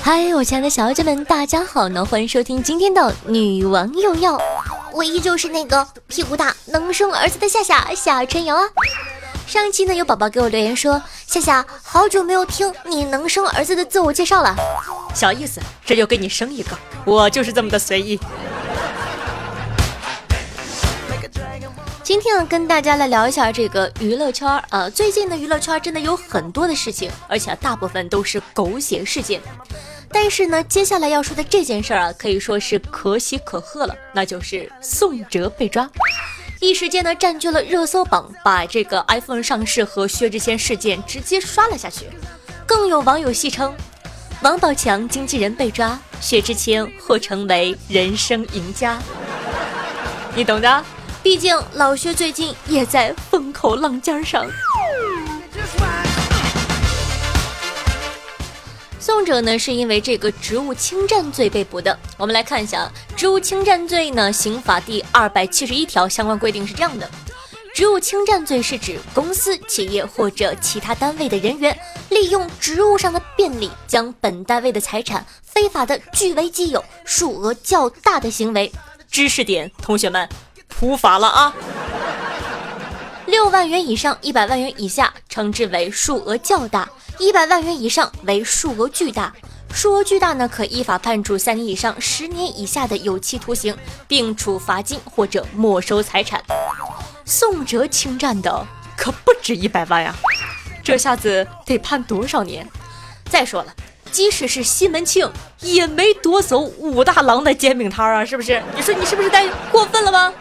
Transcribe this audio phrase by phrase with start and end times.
[0.00, 2.04] 嗨，我亲爱的小姐们，大家好呢！
[2.04, 4.40] 欢迎收听今天的女王又要，
[4.92, 8.62] 我依旧是那个屁股大能生儿子的夏夏夏春瑶啊。
[9.46, 11.64] 上一期呢，有宝宝给我留言说，夏夏
[11.98, 14.54] 好久没有听你能生儿子的自我介绍了，
[15.12, 18.20] 小意思，这就给你生一个，我就是这么的随意。
[22.04, 29.40] 今天呢，跟大家来聊一下这个娱乐圈儿啊，最近的娱乐圈真的有很多的事情，而且大部分都是狗血事件。
[30.12, 35.90] 但是呢，接下来要说的这件事儿啊，可以说是可喜可贺了，那就是宋哲被抓，
[36.60, 42.06] 一时间呢占据了热搜榜，把这个 iPhone 上市和薛之谦事件直接刷了下去。
[42.66, 43.72] 更有网友戏称，
[44.42, 48.98] 王宝强经纪人被抓，薛之谦或成为人生赢家。
[50.34, 50.84] 你懂的，
[51.22, 54.44] 毕竟老薛最近也在风口浪尖上。
[59.08, 61.98] 宋哲呢，是因为这个职务侵占罪被捕的。
[62.18, 67.10] 我们来看一下啊，职务侵占罪呢，刑法第二百七十一条相关规定是这样的：
[67.74, 71.74] 职务侵占罪是指公司、企业或者其他单位的人员，
[72.10, 78.70] 利用职务上的便利，将本单位的财产非法的据为己有，数额较大的行为。
[79.10, 80.28] 知识点，同学们，
[80.68, 81.54] 普法了啊！
[83.24, 86.86] 六万元以上一百万元以下，称之为数额较大。
[87.18, 89.32] 一百万元以上为数额巨大，
[89.74, 93.76] 数额巨大呢，可依法判处三年以上十年以下的有期徒刑，
[94.06, 96.40] 并处罚金或者没收财产。
[97.24, 98.64] 宋哲侵占的
[98.96, 100.14] 可不止一百万呀，
[100.82, 102.66] 这下子得判多少年？
[103.28, 103.74] 再说了，
[104.12, 105.28] 即使是西门庆，
[105.60, 108.62] 也没夺走武大郎的煎饼摊啊，是不是？
[108.76, 110.32] 你说你是不是太过分了吗？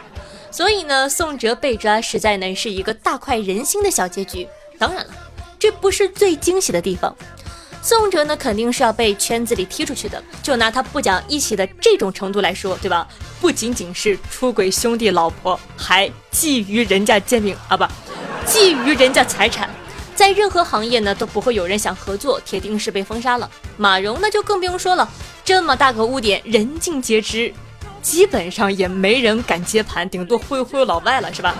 [0.51, 4.47] 所以呢，宋哲被抓实在呢是一个大快人心的小结局。
[4.77, 5.11] 当然了。
[5.59, 7.15] 这不是最惊喜的地方，
[7.81, 10.21] 宋哲呢肯定是要被圈子里踢出去的。
[10.43, 13.07] 就拿他不讲义气的这种程度来说，对吧？
[13.39, 17.83] 不仅仅是出轨兄弟老婆，还觊觎人家煎饼啊，不，
[18.47, 19.69] 觊觎人家财产，
[20.15, 23.49] 在任何行业呢都不会有人想合作，铁定是被封杀了。
[23.77, 25.07] 马蓉呢就更不用说了，
[25.43, 27.53] 这么大个污点，人尽皆知，
[28.01, 31.55] 基本上也没人敢接盘，顶多忽悠忽悠老外了，是吧？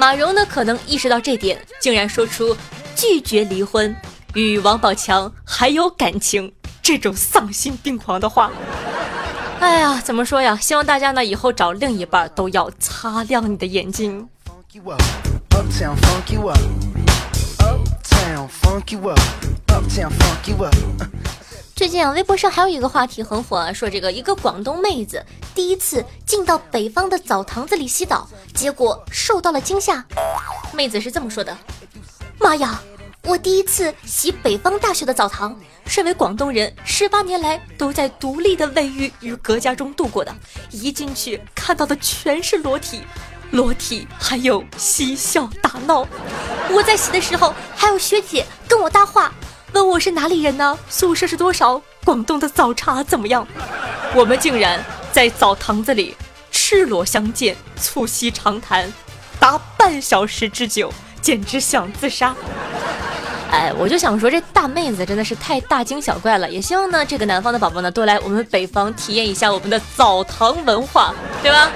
[0.00, 2.56] 马蓉呢，可能意识到这点，竟然说出
[2.96, 3.94] 拒绝离婚，
[4.32, 6.50] 与王宝强还有感情
[6.80, 8.50] 这种丧心病狂的话。
[9.60, 10.56] 哎呀，怎么说呀？
[10.56, 14.26] 希望大家呢以后找另一半都要擦亮你的眼睛。
[21.80, 25.24] 最近啊，微博上还有一个话题很火啊，说这个一个广东妹子
[25.54, 30.04] 第一次进到北方的澡堂子里洗澡，结果受到了惊吓。
[30.74, 31.56] 妹子是这么说的
[32.38, 32.82] ：“妈呀，
[33.22, 40.36] 我第一次洗北方大学的澡堂，身为广东人，十八年来都在独立的卫浴与隔家中度过的，
[40.70, 43.00] 一进去看到的全是裸体，
[43.52, 46.06] 裸体还有嬉笑打闹。
[46.72, 49.32] 我在洗的时候，还有学姐跟我搭话。”
[49.72, 50.76] 问我是哪里人呢？
[50.88, 51.80] 宿舍是多少？
[52.04, 53.46] 广东的早茶怎么样？
[54.14, 54.82] 我们竟然
[55.12, 56.16] 在澡堂子里
[56.50, 58.92] 赤裸相见，促膝长谈，
[59.38, 60.92] 达半小时之久，
[61.22, 62.34] 简直想自杀。
[63.52, 66.50] 哎，我就想说，这大妹子真的是太大惊小怪了。
[66.50, 71.70] 也希望呢，这个南方的宝宝呢，多来我们北方体验一下我们的澡堂文化，对吧？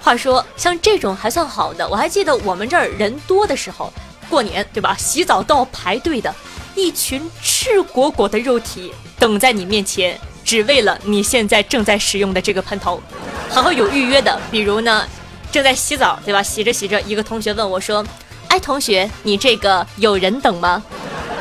[0.00, 3.92] 话说，像这种还算好的，我还记得我们这儿人多的时候，
[4.28, 4.94] 过年对吧？
[4.98, 6.34] 洗澡都要排队的。
[6.74, 13.02] 一群赤果果的肉体等在你面前，只为了你现在正在使用的这个喷头。
[13.50, 15.04] 还会有预约的，比如呢，
[15.50, 16.40] 正在洗澡，对吧？
[16.40, 18.04] 洗着洗着，一个同学问我说
[18.48, 20.80] ：“哎，同学，你这个有人等吗？”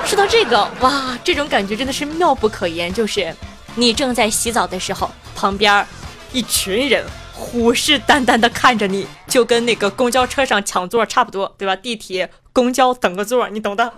[0.06, 2.92] 说到这个，哇，这种感觉真的是妙不可言。
[2.92, 3.36] 就是
[3.76, 5.86] 你正在洗澡的时候，旁边
[6.32, 11.76] 一群人虎视眈眈地看着你，就跟那个公交车上抢座差不多，对吧？
[11.76, 12.28] 地铁、
[12.58, 13.94] 公交等个座，你懂的。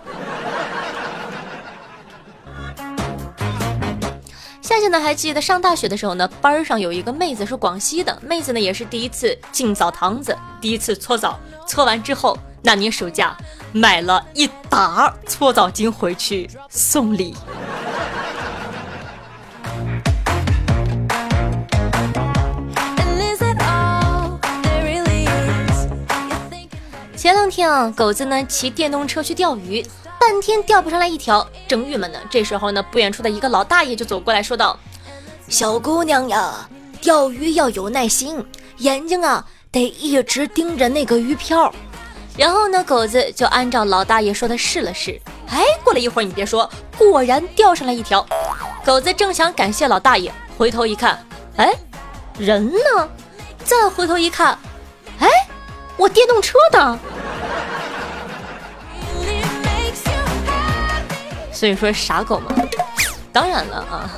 [4.60, 13.34] 夏夏呢还记得上大学的时候呢，班上有一个妹子是广西的，妹子呢也是第一次进澡堂子，第一次搓澡，搓完之后，那年暑假
[13.72, 17.34] 买了一沓搓澡巾回去送礼。
[27.60, 27.70] 天。
[27.70, 29.84] 啊，狗子呢骑电动车去钓鱼，
[30.18, 32.18] 半天钓不上来一条，正郁闷呢。
[32.30, 34.78] 这时候呢，不远处的一个老大爷就走过来说道
[35.46, 36.66] ：“小姑娘呀，
[37.02, 38.42] 钓鱼要有耐心，
[38.78, 41.70] 眼睛啊得一直盯着那个鱼漂。
[42.34, 45.20] ”然后呢，狗子就按照老大爷说的试了试。
[45.48, 48.26] 哎，过了一会儿，你别说，果然钓上来一条。
[48.86, 51.22] 狗子正想感谢老大爷，回头一看，
[51.56, 51.74] 哎，
[52.38, 53.08] 人呢？
[53.64, 54.58] 再回头一看，
[55.20, 55.28] 哎，
[56.00, 56.98] 我电动车呢？
[61.52, 62.50] 所以说傻狗嘛。
[63.30, 64.08] 当然了啊，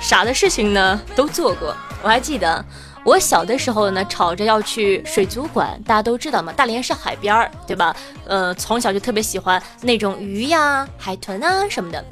[0.00, 1.76] 傻的事情呢都做过。
[2.04, 2.64] 我还记得。
[3.04, 7.96] 我小的时候呢，吵着要去水族馆，大家都知道嘛，大连是海边儿，对吧？
[8.26, 12.04] 呃，从小就特别喜欢那种鱼呀、海豚啊什么的。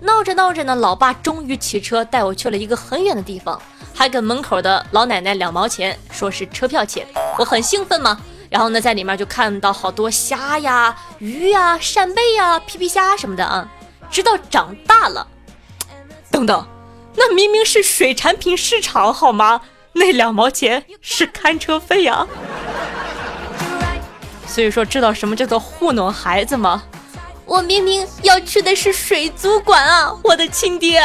[0.00, 3.60] 闹着闹着呢，老爸终于骑车带我去了一个很远的地方，
[3.94, 7.06] 还给门口的老奶奶两毛钱，说是车票钱。
[7.36, 8.18] 我很兴奋嘛，
[8.50, 13.66] 然后呢，在里面就看到好多虾呀、鱼呀、扇贝呀、皮皮虾什么的啊。
[14.10, 15.24] 直到长大了，
[16.32, 16.66] 等等，
[17.14, 19.60] 那明明是水产品市场好吗？
[19.92, 22.26] 那两毛钱是看车费呀，
[24.46, 26.82] 所以说知道什么叫做糊弄孩子吗？
[27.46, 31.00] 我明明要去的是水族馆啊，我的亲爹！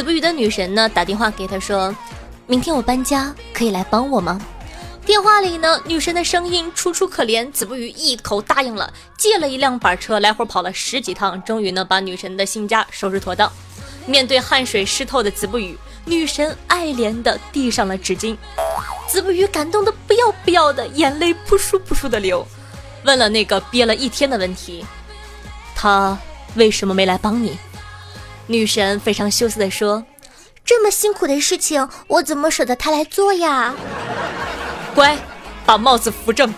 [0.00, 1.94] 子不语的女神呢，打电话给他说，
[2.46, 4.40] 明天我搬家，可以来帮我吗？
[5.04, 13.52] 电话里呢，女神的声音楚楚可怜，子不语一口答应了，借了一辆板车，来回跑了十几趟，终于呢把女神的新家收拾妥当。
[14.06, 15.76] 面对汗水湿透的子不语，
[16.06, 18.34] 女神爱怜的递上了纸巾，
[19.06, 22.42] 子不语感动的不要不要的，眼泪扑簌扑簌的流，
[23.04, 24.82] 问了那个憋了一天的问题：
[25.74, 26.16] 他
[26.54, 27.58] 为什么没来帮你？
[28.50, 30.04] 女神非常羞涩地说：
[30.64, 33.72] 这么辛苦的事情，我怎么舍得他来做呀？
[34.92, 35.16] 乖，
[35.64, 36.52] 把帽子扶正。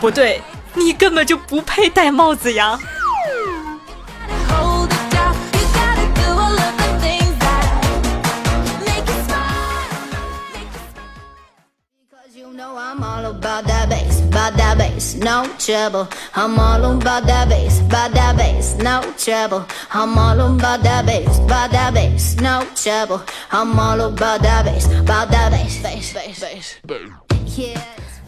[0.00, 0.42] 不对，
[0.74, 2.76] 你根本就不配戴帽子呀。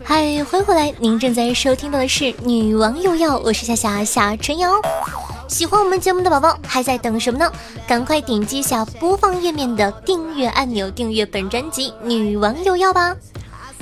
[0.04, 0.94] 嗨，欢迎回来！
[0.98, 4.70] 您正在收听到的是《女王又要》，我是夏夏夏春瑶。
[5.48, 7.50] 喜欢我们节目的宝宝还在等什么呢？
[7.86, 13.16] 赶快点击下播放页面的订阅按钮，订阅本专辑《女王又要》吧。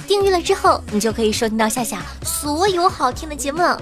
[0.06, 3.81] 订阅了之后，你就可以收听到夏夏所有好听的节目了。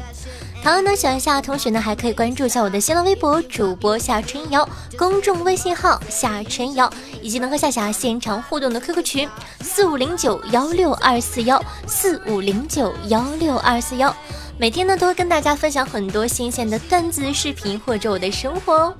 [0.62, 4.66] 同样呢，喜欢夏同学呢，还可以关注一下我的新浪微博主播夏春瑶，
[4.96, 6.90] 公众微信号夏春瑶，
[7.20, 9.28] 以及能和夏夏现场互动的 QQ 群
[9.60, 14.14] 四五零九幺六二四幺四五零九幺六二四幺。
[14.56, 18.94] 每天呢，都会跟大家分享很多新鲜的段子、视频或者我的生活哦。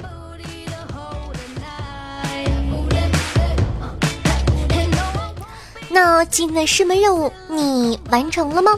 [5.94, 8.73] 那今天的师门任务你完成了吗？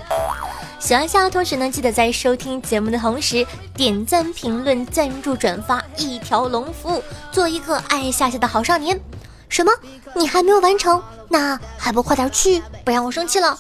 [0.79, 7.03] 喜欢夏夏同学呢，记得在收听节目的同时点赞、评论、赞助、转发一条龙服务，
[7.33, 9.01] 做一个爱夏夏的好少年。
[9.49, 9.73] 什么？
[10.15, 11.03] 你还没有完成？
[11.31, 13.59] 那还不快点去，不让我生气了。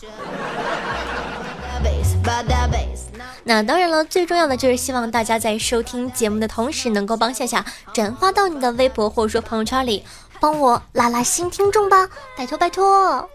[3.43, 7.65] 那当然了，最重要的就是希望大家在收听节目的同时，能够帮夏夏
[7.95, 10.05] 转发到你的微博或者说朋友圈里，
[10.41, 13.29] 帮我拉拉新听众吧，拜托拜托。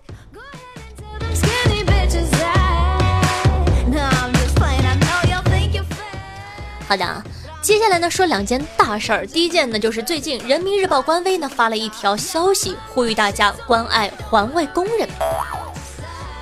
[6.87, 7.23] 好的，
[7.61, 9.25] 接下来呢说两件大事儿。
[9.25, 15.07] 第一件呢就是最近人民日报官微呢发了一条消息，呼吁大家关爱环卫工人。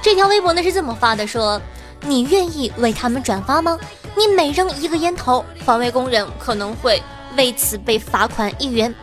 [0.01, 1.61] 这条微博呢是这么发的：说
[2.01, 3.77] 你愿意为他们转发吗？
[4.15, 7.01] 你每扔一个烟头，环卫工人可能会
[7.37, 8.93] 为此被罚款一元。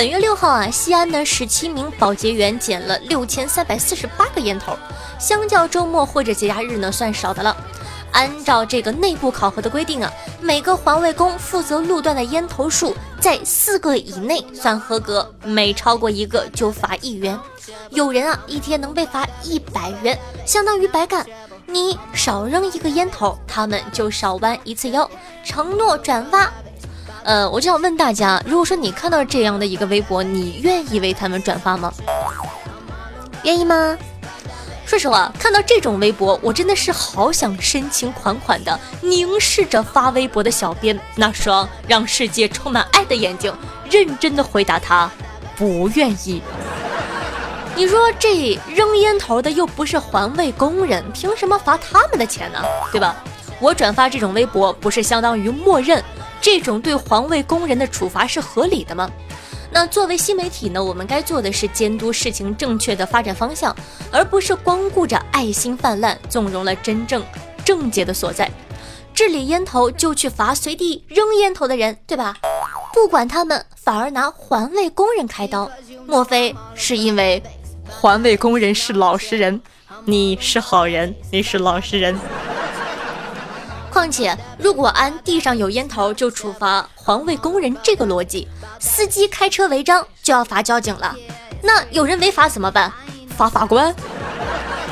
[0.00, 4.74] 本月六号啊，西安呢十七名保洁员捡了六千三百四十八个烟头，
[5.18, 7.54] 相较周末或者节假日呢算少的了。
[8.12, 17.38] 按照这个内部考核的规定啊，每个环卫工负责路段的烟头数在四个以内算合格，每超过一个就罚一元。
[17.90, 21.26] 有人啊，一天能被罚一百元，相当于白干。
[21.66, 25.08] 你少扔一个烟头，他们就少弯一次腰。
[25.44, 26.50] 承诺转发。
[27.22, 31.92] 呃，我就想问大家，如果说你看到这样的一个微博，你愿意为他们转发吗？
[33.42, 33.96] 愿意吗？
[34.86, 43.54] 说实话，看到这种微博，我真的是好想深情款款的凝视着发微博的小编那双让世界充满爱的眼睛，
[43.88, 45.08] 认真的回答他：
[45.56, 46.42] 不愿意。
[47.76, 52.60] 你说这扔烟头的又不是环卫工人，凭什么罚他们的钱呢？
[52.90, 53.14] 对吧？
[53.60, 56.02] 我转发这种微博，不是相当于默认
[56.40, 59.10] 这种对环卫工人的处罚是合理的吗？
[59.72, 63.74] 那作为新媒体呢，我们该做的是监督事情正确的发展方向，
[64.10, 67.22] 而不是光顾着爱心泛滥，纵容了真正
[67.64, 68.50] 症结的所在。
[69.14, 72.36] 治理烟头就去罚随地扔烟头的人，对吧？
[72.92, 75.70] 不管他们，反而拿环卫工人开刀，
[76.06, 77.40] 莫非是因为
[77.88, 79.60] 环卫工人是老实人？
[80.04, 82.18] 你是好人，你是老实人。
[83.90, 91.14] 况且，如果按地上有烟头就处罚环卫工人这个逻辑，司机开车违章就要罚交警了。
[91.62, 92.90] 那有人违法怎么办？
[93.36, 93.94] 罚法官。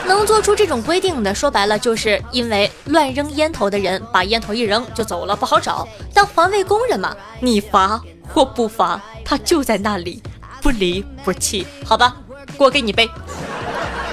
[0.07, 5.87] 能做出这种规定的，说白了就是因为乱扔烟头的人把烟头一扔就走了，不好找。
[6.15, 10.23] 但环卫工人嘛，你罚或不罚，他就在那里，
[10.63, 11.67] 不离不弃。
[11.85, 12.17] 好吧，
[12.57, 13.09] 锅给你背。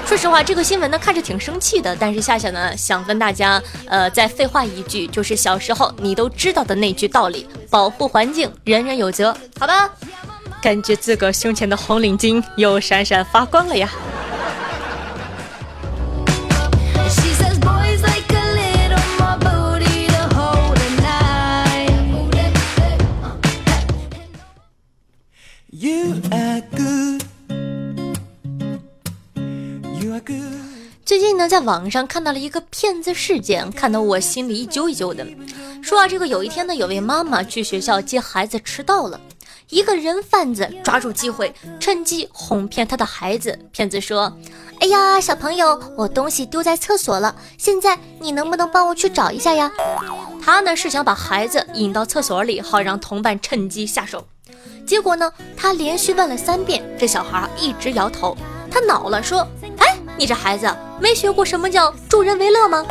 [0.06, 9.36] 说实话，这个新闻呢看着挺生气的，但是夏夏呢想跟大家呃再废话一句，就是小时候你都知道的那句道理：保护环境，人人有责。
[9.58, 9.90] 好吧，
[10.62, 13.90] 感觉自个胸前的红领巾又闪闪发光了呀。
[31.26, 35.26] 近呢，在网上看到了一个骗子事件，看得我心里一揪一揪的。
[35.82, 39.20] 说啊，这个有一天呢，有位妈妈去学校接孩子迟到了，
[39.68, 43.58] 一个人贩子抓住机会，趁机哄骗他的孩子。
[43.72, 44.36] 骗子说
[44.80, 49.70] ：“哎呀，小朋友，我东西丢在厕所了，现在你能不能帮我去找一下呀？”
[50.42, 54.26] 他呢是想把孩子引到厕所里，好让同伴趁机下手。
[54.86, 58.36] 结果呢，他连续问了三遍，这小孩一直摇头。
[58.70, 59.46] 他恼了，说：“，
[60.16, 60.68] 你这孩子
[61.00, 62.84] 没学过什么叫助人为乐吗？”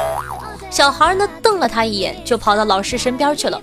[0.71, 3.61] 小孩呢瞪了他一眼，就跑到老师身边去了。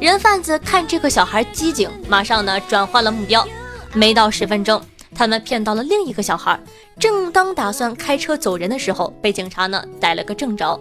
[0.00, 3.46] 人贩子看这个小孩机警，马上呢转换了目标。
[3.92, 4.80] 没到十分钟，
[5.14, 6.58] 他们骗到了另一个小孩，
[6.98, 10.80] 正当打算开车走人的时候，被警察呢逮了个正着。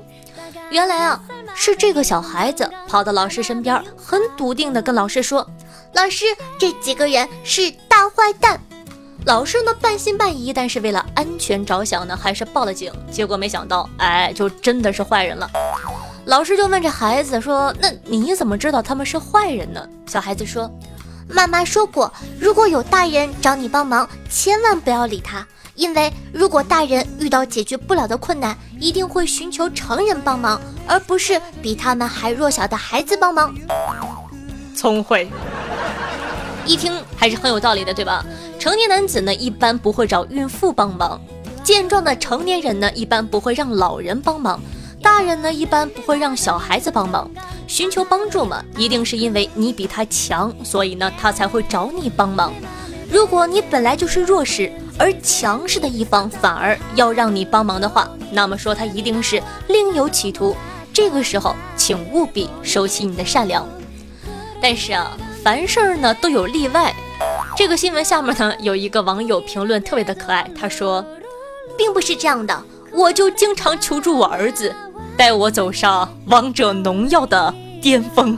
[0.69, 1.21] 原来啊，
[1.53, 5.45] 是这个小孩子跑到老师身边，很笃定地跟老师说
[5.93, 6.25] ：“老师，
[6.57, 8.59] 这几个人是大坏蛋。”
[9.25, 12.91] 老师呢半信半疑，但是为了安全着想呢，还是报了警。
[13.11, 15.49] 结果没想到，哎，就真的是坏人了。
[16.25, 20.69] 老师就问这孩子说：“那你怎么知道他们是坏人呢？”小孩子说
[21.29, 33.53] ：“妈妈说过，如果有大人找你帮忙，千万不要理他，因为如果大人遇到解决不了的困难，一定会寻求成人帮忙，而不是比他们还弱小的孩子帮忙。”
[34.75, 35.29] 聪慧，
[36.65, 38.25] 一听还是很有道理的，对吧？
[38.61, 41.19] 成年男子呢，一般不会找孕妇帮忙；
[41.63, 44.59] 健壮的成年人呢，一般不会让老人帮忙；
[45.01, 47.27] 大人呢，一般不会让小孩子帮忙。
[47.65, 52.53] 寻求帮助嘛，一定是因为你比他强，所以呢，他才会找你帮忙。
[53.09, 60.55] 如果你本来就是弱势，而强势的一方反而要让你帮忙的话，那么说他一定是另有企图。
[60.93, 63.67] 这个时候，请务必收起你的善良。
[64.61, 66.93] 但是啊，凡事呢都有例外。
[67.61, 71.05] 这个新闻下面呢，有一个网友评论特别的可爱，他说，
[71.77, 72.59] 并不是这样的，
[72.91, 74.75] 我就经常求助我儿子，
[75.15, 78.35] 带我走上王者农药的巅峰。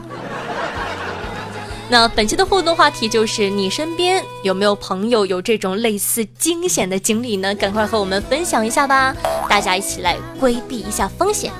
[1.88, 7.54] 那本期的互动话题就是，你身边有没有朋友有这种类似惊险的经历呢？
[7.54, 9.16] 赶快和我们分享一下吧，
[9.48, 11.50] 大家一起来规避一下风险。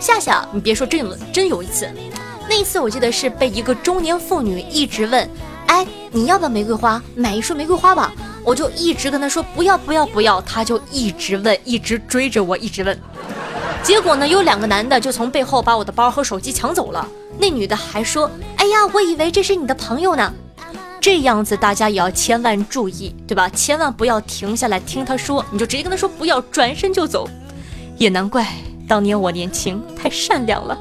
[0.00, 1.86] 夏夏，你别说，真有真有一次，
[2.48, 5.28] 那一次我记得是被一个中年妇女一直问。
[5.72, 7.02] 哎，你要不要玫瑰花？
[7.16, 8.12] 买一束玫瑰花吧。
[8.44, 12.98] 我就一直跟他说不要不要不要，他就一直问，一直追着我，一直问。
[13.82, 17.08] 结果呢，有两个男的就从背后把我的包和手机抢走了。
[17.38, 20.30] 那女的还说：“哎呀，我以为这是你的朋友呢。”
[21.00, 23.48] 这样子大家也要千万注意，对吧？
[23.48, 27.26] 千万不要停下来听他说，你就直接跟他说不要，转身就走。
[27.96, 28.46] 也难怪
[28.86, 30.78] 当年我年轻太善良了。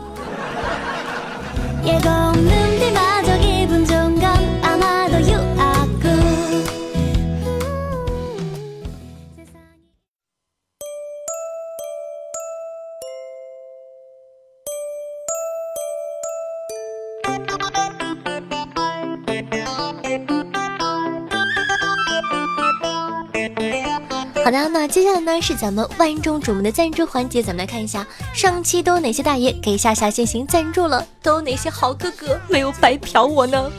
[24.44, 33.72] 好的，那接下来呢是咱们万众瞩目的赞助环节，咱们来看一下上期都有哪些大爷给夏夏进行赞助了，都有哪些好哥哥没有白嫖我呢？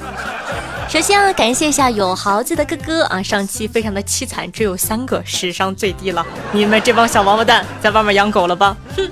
[0.88, 6.24] 首先啊，感谢一下有豪子的哥哥啊，上期非常的凄惨，只有三个，史上最低了。
[6.52, 8.76] 你们这帮小王八蛋，在外面养狗了吧？
[8.96, 9.08] 哼。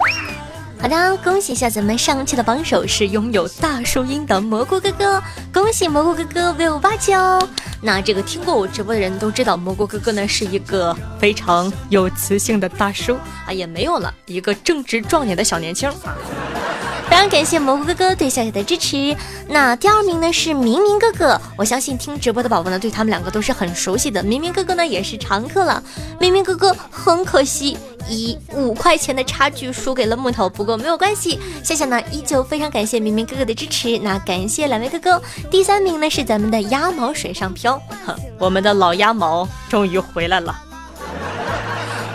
[0.81, 5.23] 好的，恭喜一下咱们上期的榜首是拥有大树荫的蘑菇哥哥，
[5.53, 7.47] 恭喜蘑菇哥哥 v i v 八七哦。
[7.83, 13.15] 那这个听过我直播的人都知道，蘑菇哥哥呢是一个非常有磁性的大叔
[13.47, 16.17] 啊，也没有了一个正值壮年的小年轻啊。
[17.11, 19.17] 非常感谢蘑菇哥哥对夏夏的支持。
[19.49, 24.23] 那第二名呢是明明哥哥，我相信听直播的宝宝呢对他们两个都是很熟悉的。
[24.23, 25.83] 明明哥哥呢也是常客了。
[26.21, 27.77] 明明哥哥很可惜。
[28.09, 31.39] 以五块钱的差距输给了木头，不过没有关系。
[31.65, 35.23] 夏夏呢依旧非常感谢明明哥哥的支持，那感谢两位哥哥。
[35.51, 40.57] 第三名呢是咱们的鸭毛水上漂，哼， 我们的老鸭毛终于回来了。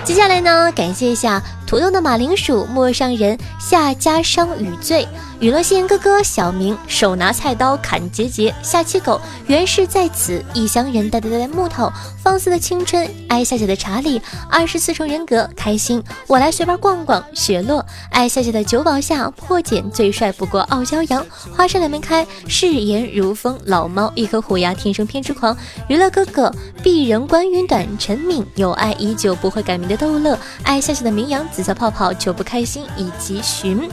[0.04, 5.08] 接下来呢，感谢一下土豆的马铃薯、陌上人、夏家商雨醉、
[5.40, 11.92] 娱乐线哥哥小明、手拿菜刀砍杰杰、下期狗、原是在此、异乡人、呆呆呆木头、
[12.22, 25.58] 放肆的青春、爱夏夏的查理、二十四重人格、开心、我来随便逛逛、雪落、爱夏夏的九宝下、破茧、最帅不过傲娇羊、花山两面开、誓言如风、老猫、一颗虎牙、天生偏执狂、
[25.90, 26.54] 娱乐哥哥、
[26.84, 29.96] 鄙人观云短、陈敏、有爱依旧不会改名的。
[29.98, 33.90] 逗乐爱夏夏的名扬紫色泡泡就不开心以及寻，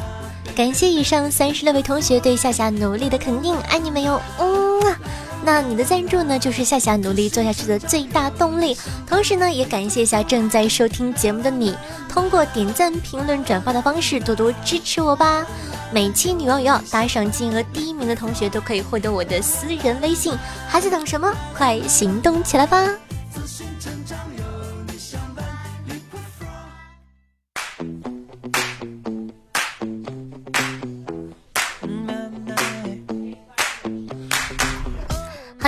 [0.57, 4.21] 感谢以上三十六位同学对夏夏努力的肯定，爱你们哟！
[4.41, 4.99] 嗯啊，
[5.45, 8.77] 那你的赞助呢，就是夏夏努力做下去的最大动力。
[9.07, 11.73] 同时呢，也感谢一下正在收听节目的你，
[12.09, 15.47] 通过点赞、评论、转发的方式多多支持我吧。
[15.93, 20.35] 每期女王有要打赏金额第一名的同学都可以获得我的私人微信，
[20.67, 21.33] 还在等什么？
[21.57, 22.89] 快行动起来吧！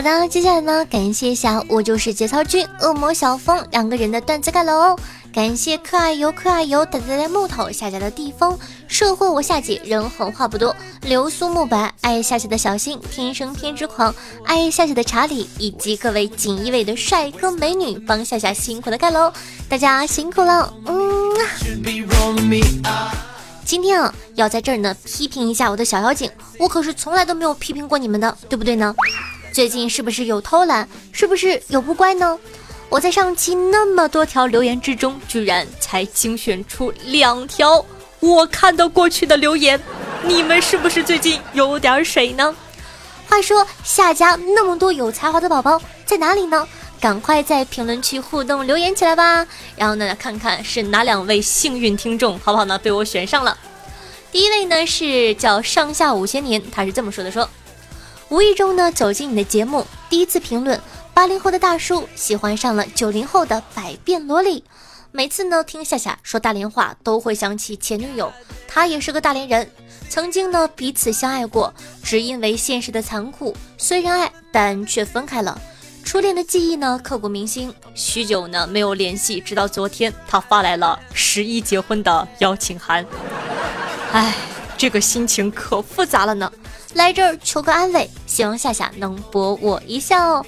[0.05, 4.95] 的，接下来呢，感谢一下我就是节操君、恶魔小峰两个人的段子盖楼，
[5.33, 14.15] 感谢可爱油可爱油呆呆呆木头下家的地风社会我夏姐人狠话不多流苏木白爱夏姐的小新天生偏执狂
[14.45, 19.33] 爱夏姐的查理以及各位锦衣卫的帅哥美女帮夏夏辛苦的盖楼，
[19.71, 21.35] 大家辛苦了，嗯。
[23.65, 28.95] 今天啊，要在这儿呢批评一下我的小妖精，我可是从来都没有批评过你们的，对不对呢？
[29.55, 30.89] 最近是不是有偷懒？
[31.13, 32.37] 是不是有不乖呢？
[32.89, 37.87] 我在上期那么多条留言之中，居然才精选出两条
[38.19, 39.81] 我看得过去的留言。
[40.25, 42.53] 你们是不是最近有点水呢？
[43.29, 46.67] 话说夏家那么多有才华的宝宝在哪里呢？
[47.01, 49.47] 赶快在评论区互动留言起来吧！
[49.77, 52.77] 然后呢，看看是哪两位幸运听众，好不好呢？
[52.77, 53.57] 被我选上了。
[54.33, 57.49] 第一位呢是叫上下五千年，他是这么说的：说。
[58.35, 60.81] 无意中呢走进你的节目，第一次评论，
[61.15, 64.65] 八零后的大叔喜欢上了九零后的百变萝莉。
[65.13, 68.33] 每次呢听夏夏说大连话，都会想起前女友，
[68.67, 69.71] 她也是个大连人。
[70.09, 75.57] 曾经呢彼此相爱过，只因为现实的残酷，虽然爱，但却分开了。
[76.03, 83.07] 初恋的记忆呢刻骨铭心，许久呢没有联系，直到昨天他发来了十一结婚的邀请函。
[84.11, 84.35] 唉，
[84.77, 86.51] 这个心情可复杂了呢。
[86.95, 90.45] 来这儿求个安慰，希望夏夏能博我一笑。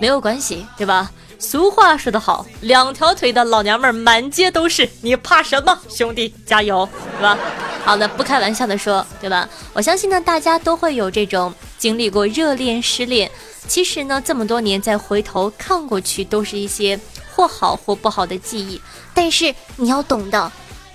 [0.00, 1.10] 没有关系，对吧？
[1.38, 5.78] 俗话说得好，两条腿的老娘们儿满街都是，你怕什么？
[5.88, 7.38] 兄弟，加油，对吧？
[7.84, 9.48] 好的，不开玩笑的说，对吧？
[9.72, 13.30] 我相信呢，大家都会有这种经历过热恋、失恋。
[13.68, 16.98] 其实呢，这么多年再回头看过去，都是一些
[17.34, 18.80] 或好或不好的记忆。
[19.14, 20.50] 但是你要懂得，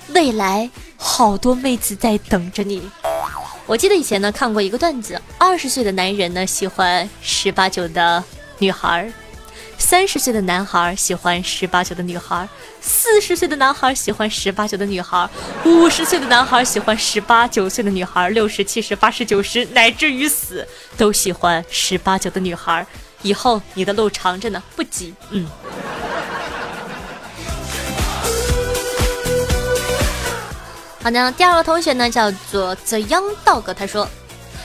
[0.10, 2.90] 未来好多妹子在等着你。
[3.66, 8.22] 我记得以前呢看过一个段子，二十岁的男人呢喜欢十八九的
[8.60, 9.10] 女孩，
[9.78, 12.48] 三十岁的男孩喜欢十八九的女孩，
[12.82, 15.30] 四十岁的男孩喜欢十八九的女孩，
[15.64, 22.86] 五十岁的男孩喜欢十八九岁的女孩，六十、七十、八十、九十，乃至于死都喜欢十八九的女孩。
[23.22, 25.48] 以后你的路长着呢，不急，嗯。
[31.04, 34.08] 好的，第二个同学呢叫做 The Young Dog，他说：“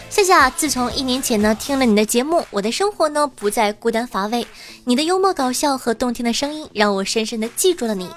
[0.08, 4.46] 夏夏，自从一年前呢听了你的节目，我的生活呢不再孤单乏味。
[4.84, 8.08] 你的幽默搞笑和动听的声音让我深深的记住了你。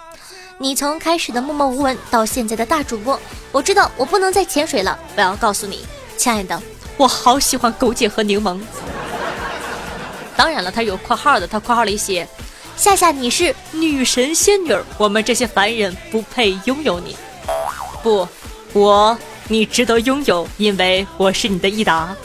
[0.60, 3.20] 你从开始的默默无闻到现在的大主播，
[3.52, 5.00] 我知道我不能再潜水了。
[5.16, 5.84] 我要告诉你，
[6.16, 6.62] 亲爱的，
[6.98, 8.62] 我好喜欢狗姐和柠檬。
[10.38, 12.28] 当然了，他有括号的，他括号了一些。
[12.78, 17.18] 夏夏你是女神仙女儿，我们这些凡人不配拥有你。
[18.04, 18.28] 不，
[18.74, 22.16] 我你值得拥有，因为我是你的益达。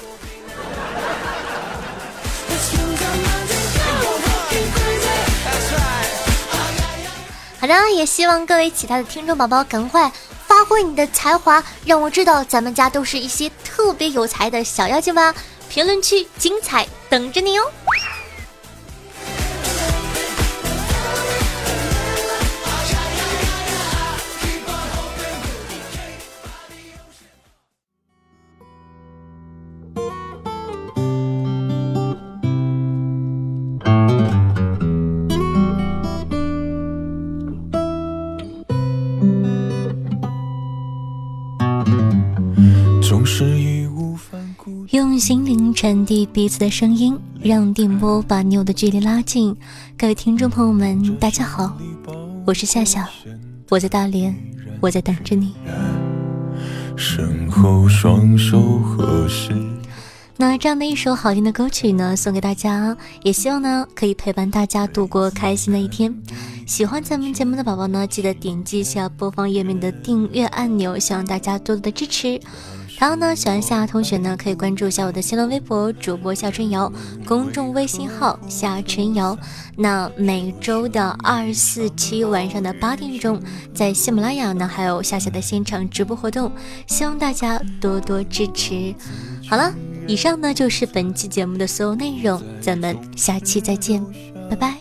[7.61, 10.11] 好的，也希望各位其他的听众宝宝赶快
[10.47, 15.35] 发挥你的才华，让我知道咱们家都是一些特别有才的小妖精吧。
[15.69, 17.65] 评论区精彩等着你哦。
[45.27, 49.57] 心灵传递彼此的声音，让电波把你我的距离拉近。
[49.99, 51.77] 各位听众朋友们，大家好，
[52.47, 53.09] 我是夏夏，
[53.69, 54.33] 我在大连，
[54.81, 55.53] 我在等着你。
[56.97, 59.53] 身后双手合十。
[60.37, 66.15] 那这样的一首好听的歌曲呢，送给大家，也希望呢可以陪伴大家度过开心的一天。
[66.67, 72.41] 喜欢咱们节目的宝宝呢，记得点击一下播放页面的订阅按钮，希望大家多多的支持。
[72.99, 76.91] 然后呢，喜欢夏同学呢，可以关注一下我的新浪微博主播夏春瑶，
[77.27, 79.37] 公众微信号夏春瑶。
[79.77, 83.39] 那每周的二四七晚上的八点钟，
[83.75, 86.51] 在喜马拉雅呢，还有夏夏的现场直播活动，
[86.87, 88.95] 希望大家多多支持。
[89.47, 89.73] 好了，
[90.07, 94.03] 以上呢就是本期节目的所有内容，咱们下期再见，
[94.49, 94.75] 拜拜。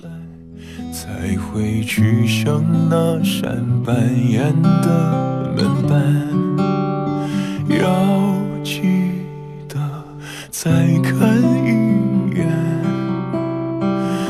[0.93, 3.95] 才会去向那扇半
[4.31, 6.44] 掩的门板。
[7.85, 7.91] 要
[8.63, 8.81] 记
[9.69, 9.77] 得
[10.49, 10.71] 再
[11.03, 11.69] 看一
[12.35, 12.49] 眼，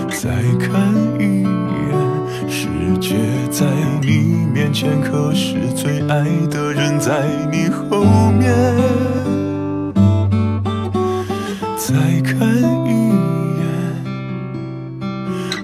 [0.09, 1.89] 再看一眼，
[2.49, 2.67] 世
[2.99, 3.15] 界
[3.49, 3.65] 在
[4.01, 8.53] 你面前，可是最爱的人在你后面。
[11.77, 12.35] 再看
[12.85, 12.89] 一
[13.61, 13.63] 眼，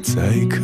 [0.01, 0.61] 再看